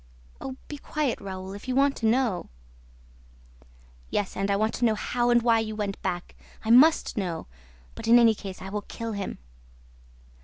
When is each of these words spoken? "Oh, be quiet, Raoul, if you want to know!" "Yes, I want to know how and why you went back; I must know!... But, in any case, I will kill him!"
"Oh, 0.41 0.55
be 0.67 0.79
quiet, 0.79 1.21
Raoul, 1.21 1.53
if 1.53 1.67
you 1.67 1.75
want 1.75 1.95
to 1.97 2.07
know!" 2.07 2.49
"Yes, 4.09 4.35
I 4.35 4.43
want 4.55 4.73
to 4.73 4.85
know 4.85 4.95
how 4.95 5.29
and 5.29 5.43
why 5.43 5.59
you 5.59 5.75
went 5.75 6.01
back; 6.01 6.33
I 6.65 6.71
must 6.71 7.17
know!... 7.17 7.45
But, 7.93 8.07
in 8.07 8.17
any 8.17 8.33
case, 8.33 8.63
I 8.63 8.69
will 8.69 8.81
kill 8.81 9.11
him!" 9.11 9.37